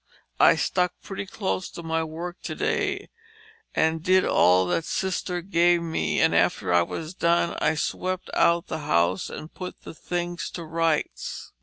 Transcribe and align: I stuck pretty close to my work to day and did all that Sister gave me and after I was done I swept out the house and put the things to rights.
I 0.39 0.55
stuck 0.55 0.93
pretty 1.03 1.27
close 1.27 1.69
to 1.69 1.83
my 1.83 2.03
work 2.03 2.37
to 2.45 2.55
day 2.55 3.09
and 3.75 4.01
did 4.01 4.25
all 4.25 4.65
that 4.65 4.83
Sister 4.85 5.41
gave 5.43 5.83
me 5.83 6.19
and 6.19 6.33
after 6.33 6.73
I 6.73 6.81
was 6.81 7.13
done 7.13 7.55
I 7.61 7.75
swept 7.75 8.31
out 8.33 8.65
the 8.65 8.79
house 8.79 9.29
and 9.29 9.53
put 9.53 9.81
the 9.83 9.93
things 9.93 10.49
to 10.55 10.63
rights. 10.63 11.51